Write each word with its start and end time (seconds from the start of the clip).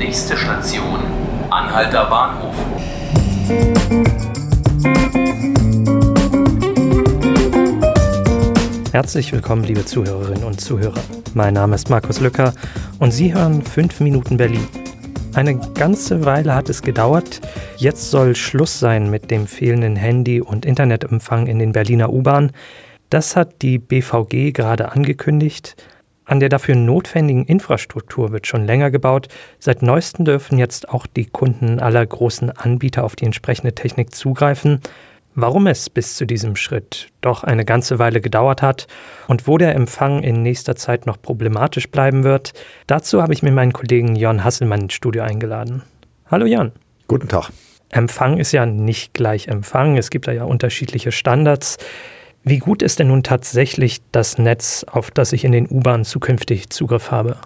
Nächste 0.00 0.34
Station, 0.34 0.98
Anhalter 1.50 2.06
Bahnhof. 2.06 2.54
Herzlich 8.92 9.30
willkommen, 9.30 9.64
liebe 9.64 9.84
Zuhörerinnen 9.84 10.44
und 10.44 10.58
Zuhörer. 10.58 11.02
Mein 11.34 11.52
Name 11.52 11.74
ist 11.74 11.90
Markus 11.90 12.18
Lücker 12.18 12.54
und 12.98 13.10
Sie 13.10 13.34
hören 13.34 13.60
5 13.60 14.00
Minuten 14.00 14.38
Berlin. 14.38 14.66
Eine 15.34 15.58
ganze 15.74 16.24
Weile 16.24 16.54
hat 16.54 16.70
es 16.70 16.80
gedauert. 16.80 17.42
Jetzt 17.76 18.10
soll 18.10 18.34
Schluss 18.34 18.80
sein 18.80 19.10
mit 19.10 19.30
dem 19.30 19.46
fehlenden 19.46 19.96
Handy- 19.96 20.40
und 20.40 20.64
Internetempfang 20.64 21.46
in 21.46 21.58
den 21.58 21.72
Berliner 21.72 22.10
U-Bahnen. 22.10 22.52
Das 23.10 23.36
hat 23.36 23.60
die 23.60 23.78
BVG 23.78 24.52
gerade 24.52 24.92
angekündigt. 24.92 25.76
An 26.30 26.38
der 26.38 26.48
dafür 26.48 26.76
notwendigen 26.76 27.44
Infrastruktur 27.44 28.30
wird 28.30 28.46
schon 28.46 28.64
länger 28.64 28.92
gebaut. 28.92 29.26
Seit 29.58 29.82
neuestem 29.82 30.24
dürfen 30.24 30.58
jetzt 30.58 30.88
auch 30.88 31.08
die 31.08 31.26
Kunden 31.26 31.80
aller 31.80 32.06
großen 32.06 32.52
Anbieter 32.52 33.02
auf 33.02 33.16
die 33.16 33.24
entsprechende 33.24 33.74
Technik 33.74 34.14
zugreifen. 34.14 34.78
Warum 35.34 35.66
es 35.66 35.90
bis 35.90 36.14
zu 36.14 36.26
diesem 36.26 36.54
Schritt 36.54 37.08
doch 37.20 37.42
eine 37.42 37.64
ganze 37.64 37.98
Weile 37.98 38.20
gedauert 38.20 38.62
hat 38.62 38.86
und 39.26 39.48
wo 39.48 39.58
der 39.58 39.74
Empfang 39.74 40.22
in 40.22 40.44
nächster 40.44 40.76
Zeit 40.76 41.04
noch 41.04 41.20
problematisch 41.20 41.90
bleiben 41.90 42.22
wird, 42.22 42.52
dazu 42.86 43.20
habe 43.20 43.32
ich 43.32 43.42
mir 43.42 43.50
meinen 43.50 43.72
Kollegen 43.72 44.14
Jon 44.14 44.44
Hasselmann 44.44 44.82
ins 44.82 44.94
Studio 44.94 45.24
eingeladen. 45.24 45.82
Hallo 46.30 46.46
Jon. 46.46 46.70
Guten 47.08 47.26
Tag. 47.26 47.50
Empfang 47.88 48.38
ist 48.38 48.52
ja 48.52 48.66
nicht 48.66 49.14
gleich 49.14 49.48
Empfang. 49.48 49.96
Es 49.96 50.10
gibt 50.10 50.28
da 50.28 50.32
ja 50.32 50.44
unterschiedliche 50.44 51.10
Standards. 51.10 51.78
Wie 52.42 52.58
gut 52.58 52.82
ist 52.82 52.98
denn 52.98 53.08
nun 53.08 53.22
tatsächlich 53.22 54.00
das 54.12 54.38
Netz, 54.38 54.84
auf 54.90 55.10
das 55.10 55.32
ich 55.32 55.44
in 55.44 55.52
den 55.52 55.68
U-Bahnen 55.68 56.04
zukünftig 56.04 56.70
Zugriff 56.70 57.10
habe? 57.10 57.36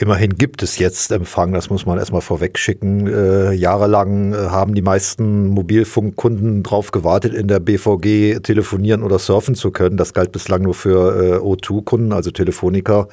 Immerhin 0.00 0.36
gibt 0.36 0.62
es 0.62 0.78
jetzt 0.78 1.10
Empfang, 1.10 1.52
das 1.52 1.70
muss 1.70 1.84
man 1.84 1.98
erstmal 1.98 2.20
vorwegschicken. 2.20 3.08
Äh, 3.08 3.52
jahrelang 3.52 4.32
äh, 4.32 4.36
haben 4.36 4.74
die 4.74 4.82
meisten 4.82 5.48
Mobilfunkkunden 5.48 6.62
darauf 6.62 6.92
gewartet, 6.92 7.34
in 7.34 7.48
der 7.48 7.58
BVG 7.58 8.40
telefonieren 8.40 9.02
oder 9.02 9.18
surfen 9.18 9.56
zu 9.56 9.72
können. 9.72 9.96
Das 9.96 10.14
galt 10.14 10.30
bislang 10.30 10.62
nur 10.62 10.74
für 10.74 11.34
äh, 11.34 11.38
O2-Kunden, 11.38 12.12
also 12.12 12.30
Telefoniker. 12.30 13.08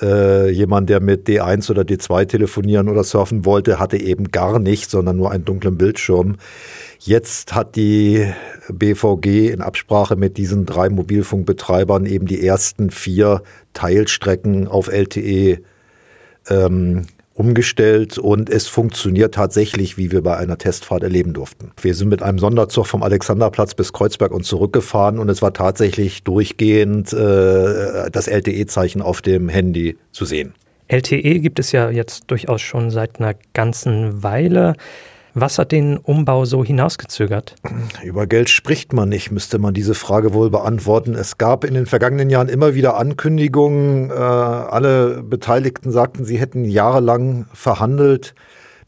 Äh, 0.00 0.50
jemand, 0.50 0.88
der 0.88 1.00
mit 1.00 1.28
D1 1.28 1.70
oder 1.70 1.82
D2 1.82 2.26
telefonieren 2.26 2.88
oder 2.88 3.04
surfen 3.04 3.44
wollte, 3.44 3.78
hatte 3.78 3.98
eben 3.98 4.30
gar 4.30 4.58
nicht, 4.58 4.90
sondern 4.90 5.16
nur 5.16 5.30
einen 5.30 5.44
dunklen 5.44 5.76
Bildschirm. 5.76 6.36
Jetzt 6.98 7.54
hat 7.54 7.76
die 7.76 8.26
BVG 8.68 9.50
in 9.50 9.60
Absprache 9.60 10.16
mit 10.16 10.38
diesen 10.38 10.64
drei 10.64 10.88
Mobilfunkbetreibern 10.88 12.06
eben 12.06 12.26
die 12.26 12.46
ersten 12.46 12.90
vier 12.90 13.42
Teilstrecken 13.74 14.66
auf 14.66 14.88
LTE 14.88 15.58
ähm, 16.48 17.06
umgestellt 17.34 18.18
und 18.18 18.50
es 18.50 18.66
funktioniert 18.68 19.34
tatsächlich, 19.34 19.96
wie 19.96 20.12
wir 20.12 20.22
bei 20.22 20.36
einer 20.36 20.58
Testfahrt 20.58 21.02
erleben 21.02 21.32
durften. 21.32 21.72
Wir 21.80 21.94
sind 21.94 22.08
mit 22.08 22.22
einem 22.22 22.38
Sonderzug 22.38 22.86
vom 22.86 23.02
Alexanderplatz 23.02 23.74
bis 23.74 23.92
Kreuzberg 23.92 24.32
und 24.32 24.44
zurückgefahren 24.44 25.18
und 25.18 25.28
es 25.28 25.42
war 25.42 25.52
tatsächlich 25.52 26.22
durchgehend 26.22 27.12
äh, 27.12 28.10
das 28.10 28.26
LTE-Zeichen 28.26 29.02
auf 29.02 29.22
dem 29.22 29.48
Handy 29.48 29.96
zu 30.10 30.24
sehen. 30.24 30.54
LTE 30.88 31.40
gibt 31.40 31.58
es 31.58 31.72
ja 31.72 31.90
jetzt 31.90 32.24
durchaus 32.30 32.60
schon 32.60 32.90
seit 32.90 33.18
einer 33.18 33.34
ganzen 33.54 34.22
Weile. 34.22 34.74
Was 35.34 35.58
hat 35.58 35.72
den 35.72 35.96
Umbau 35.96 36.44
so 36.44 36.62
hinausgezögert? 36.62 37.54
Über 38.04 38.26
Geld 38.26 38.50
spricht 38.50 38.92
man 38.92 39.08
nicht, 39.08 39.30
müsste 39.30 39.58
man 39.58 39.72
diese 39.72 39.94
Frage 39.94 40.34
wohl 40.34 40.50
beantworten. 40.50 41.14
Es 41.14 41.38
gab 41.38 41.64
in 41.64 41.72
den 41.72 41.86
vergangenen 41.86 42.28
Jahren 42.28 42.48
immer 42.48 42.74
wieder 42.74 42.98
Ankündigungen. 42.98 44.10
Äh, 44.10 44.12
alle 44.12 45.22
Beteiligten 45.22 45.90
sagten, 45.90 46.26
sie 46.26 46.38
hätten 46.38 46.64
jahrelang 46.64 47.46
verhandelt. 47.54 48.34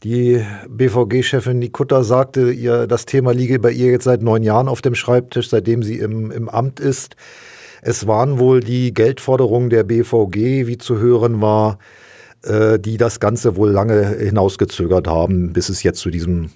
Die 0.03 0.45
BVG-Chefin 0.69 1.57
Nikutta 1.57 2.03
sagte, 2.03 2.51
ihr, 2.51 2.85
das 2.85 3.05
Thema 3.05 3.33
liege 3.33 3.57
bei 3.57 3.71
ihr 3.71 3.89
jetzt 3.89 4.03
seit 4.03 4.21
neun 4.21 4.43
Jahren 4.43 4.67
auf 4.67 4.83
dem 4.83 4.93
Schreibtisch, 4.93 5.49
seitdem 5.49 5.81
sie 5.81 5.97
im, 5.97 6.29
im 6.29 6.47
Amt 6.47 6.79
ist. 6.79 7.15
Es 7.81 8.05
waren 8.05 8.37
wohl 8.37 8.59
die 8.59 8.93
Geldforderungen 8.93 9.71
der 9.71 9.83
BVG, 9.83 10.67
wie 10.67 10.77
zu 10.77 10.99
hören 10.99 11.41
war, 11.41 11.79
äh, 12.45 12.79
die 12.79 12.97
das 12.97 13.19
Ganze 13.19 13.55
wohl 13.55 13.69
lange 13.69 14.17
hinausgezögert 14.17 15.07
haben, 15.07 15.53
bis 15.53 15.69
es 15.69 15.83
jetzt 15.83 15.99
zu 15.99 16.09
diesem, 16.09 16.51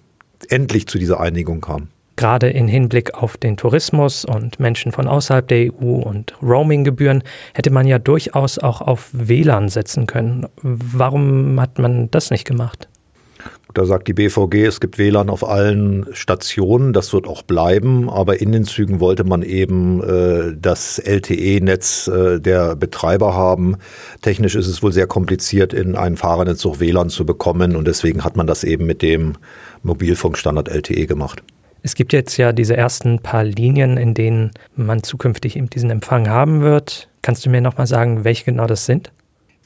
endlich 0.49 0.87
zu 0.87 0.97
dieser 0.97 1.19
Einigung 1.19 1.61
kam. 1.61 1.87
Gerade 2.19 2.49
in 2.49 2.67
Hinblick 2.67 3.13
auf 3.13 3.37
den 3.37 3.55
Tourismus 3.55 4.25
und 4.25 4.59
Menschen 4.59 4.91
von 4.91 5.07
außerhalb 5.07 5.47
der 5.47 5.71
EU 5.71 6.01
und 6.01 6.33
Roaminggebühren 6.41 7.23
hätte 7.53 7.71
man 7.71 7.87
ja 7.87 7.97
durchaus 7.97 8.59
auch 8.59 8.81
auf 8.81 9.09
WLAN 9.13 9.69
setzen 9.69 10.05
können. 10.05 10.45
Warum 10.61 11.61
hat 11.61 11.79
man 11.79 12.11
das 12.11 12.29
nicht 12.29 12.45
gemacht? 12.45 12.88
Da 13.73 13.85
sagt 13.85 14.07
die 14.07 14.13
BVG, 14.13 14.65
es 14.65 14.79
gibt 14.79 14.97
WLAN 14.97 15.29
auf 15.29 15.47
allen 15.47 16.07
Stationen, 16.13 16.91
das 16.91 17.13
wird 17.13 17.27
auch 17.27 17.43
bleiben, 17.43 18.09
aber 18.09 18.41
in 18.41 18.51
den 18.51 18.63
Zügen 18.63 18.99
wollte 18.99 19.23
man 19.23 19.43
eben 19.43 20.01
äh, 20.03 20.55
das 20.59 20.97
LTE-Netz 20.97 22.07
äh, 22.07 22.39
der 22.39 22.75
Betreiber 22.75 23.35
haben. 23.35 23.77
Technisch 24.21 24.55
ist 24.55 24.67
es 24.67 24.81
wohl 24.81 24.91
sehr 24.91 25.05
kompliziert, 25.05 25.73
in 25.73 25.95
einen 25.95 26.17
Fahrernetz 26.17 26.65
WLAN 26.65 27.09
zu 27.09 27.25
bekommen 27.25 27.75
und 27.75 27.87
deswegen 27.87 28.23
hat 28.23 28.35
man 28.35 28.47
das 28.47 28.63
eben 28.63 28.87
mit 28.87 29.03
dem 29.03 29.33
Mobilfunkstandard 29.83 30.67
LTE 30.67 31.05
gemacht. 31.05 31.43
Es 31.83 31.95
gibt 31.95 32.11
jetzt 32.11 32.37
ja 32.37 32.51
diese 32.51 32.75
ersten 32.75 33.19
paar 33.19 33.43
Linien, 33.43 33.97
in 33.97 34.13
denen 34.13 34.51
man 34.75 35.03
zukünftig 35.03 35.55
eben 35.55 35.69
diesen 35.69 35.91
Empfang 35.91 36.27
haben 36.27 36.61
wird. 36.61 37.07
Kannst 37.21 37.45
du 37.45 37.49
mir 37.49 37.61
nochmal 37.61 37.87
sagen, 37.87 38.23
welche 38.23 38.45
genau 38.45 38.65
das 38.65 38.85
sind? 38.85 39.11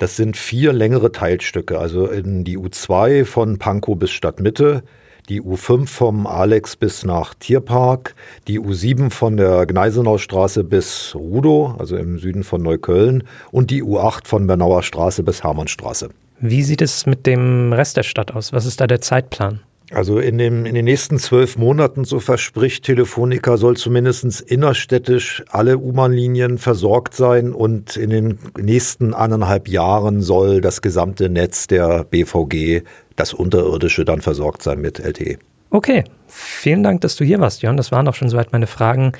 Das 0.03 0.17
sind 0.17 0.35
vier 0.35 0.73
längere 0.73 1.13
Teilstücke, 1.13 1.79
also 1.79 2.07
in 2.07 2.43
die 2.43 2.57
U2 2.57 3.23
von 3.23 3.57
Pankow 3.57 3.97
bis 3.97 4.11
Stadtmitte, 4.11 4.83
die 5.29 5.41
U5 5.41 5.87
vom 5.87 6.27
Alex 6.27 6.75
bis 6.75 7.05
nach 7.05 7.33
Tierpark, 7.35 8.13
die 8.49 8.59
U7 8.59 9.11
von 9.11 9.37
der 9.37 9.65
Gneisenaustraße 9.65 10.65
bis 10.65 11.15
Rudow, 11.15 11.77
also 11.79 11.95
im 11.95 12.19
Süden 12.19 12.43
von 12.43 12.61
Neukölln, 12.61 13.23
und 13.53 13.71
die 13.71 13.81
U8 13.81 14.27
von 14.27 14.45
Bernauer 14.45 14.83
Straße 14.83 15.23
bis 15.23 15.41
Hermannstraße. 15.41 16.09
Wie 16.41 16.63
sieht 16.63 16.81
es 16.81 17.05
mit 17.05 17.25
dem 17.25 17.71
Rest 17.71 17.95
der 17.95 18.03
Stadt 18.03 18.33
aus? 18.33 18.51
Was 18.51 18.65
ist 18.65 18.81
da 18.81 18.87
der 18.87 18.99
Zeitplan? 18.99 19.61
Also 19.93 20.19
in, 20.19 20.37
dem, 20.37 20.65
in 20.65 20.73
den 20.73 20.85
nächsten 20.85 21.19
zwölf 21.19 21.57
Monaten, 21.57 22.03
so 22.03 22.19
verspricht 22.19 22.83
Telefonica, 22.85 23.57
soll 23.57 23.77
zumindest 23.77 24.41
innerstädtisch 24.41 25.43
alle 25.49 25.77
U-Bahn-Linien 25.77 26.57
versorgt 26.57 27.13
sein 27.15 27.53
und 27.53 27.95
in 27.95 28.09
den 28.09 28.39
nächsten 28.57 29.13
anderthalb 29.13 29.67
Jahren 29.67 30.21
soll 30.21 30.61
das 30.61 30.81
gesamte 30.81 31.29
Netz 31.29 31.67
der 31.67 32.05
BVG, 32.05 32.81
das 33.15 33.33
unterirdische, 33.33 34.03
dann 34.03 34.21
versorgt 34.21 34.63
sein 34.63 34.81
mit 34.81 34.99
LTE. 34.99 35.37
Okay, 35.69 36.03
vielen 36.27 36.83
Dank, 36.83 37.01
dass 37.01 37.15
du 37.15 37.23
hier 37.23 37.39
warst, 37.39 37.61
Jörn. 37.61 37.77
Das 37.77 37.91
waren 37.91 38.07
auch 38.07 38.15
schon 38.15 38.29
soweit 38.29 38.51
meine 38.51 38.67
Fragen. 38.67 39.11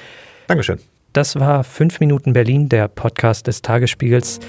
Dankeschön. 0.48 0.80
Das 1.14 1.40
war 1.40 1.64
5 1.64 2.00
Minuten 2.00 2.34
Berlin, 2.34 2.70
der 2.70 2.88
Podcast 2.88 3.46
des 3.46 3.62
Tagesspiegels. 3.62 4.40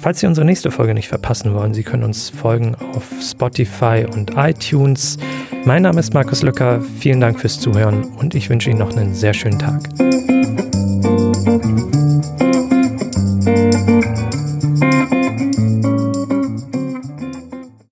Falls 0.00 0.20
Sie 0.20 0.26
unsere 0.26 0.44
nächste 0.44 0.70
Folge 0.70 0.94
nicht 0.94 1.08
verpassen 1.08 1.54
wollen, 1.54 1.74
Sie 1.74 1.82
können 1.82 2.04
uns 2.04 2.30
folgen 2.30 2.74
auf 2.94 3.04
Spotify 3.20 4.06
und 4.10 4.32
iTunes. 4.36 5.16
Mein 5.64 5.82
Name 5.82 6.00
ist 6.00 6.12
Markus 6.12 6.42
Löcker. 6.42 6.82
Vielen 6.98 7.20
Dank 7.20 7.40
fürs 7.40 7.60
Zuhören 7.60 8.04
und 8.18 8.34
ich 8.34 8.50
wünsche 8.50 8.70
Ihnen 8.70 8.78
noch 8.78 8.94
einen 8.96 9.14
sehr 9.14 9.34
schönen 9.34 9.58
Tag. 9.58 9.88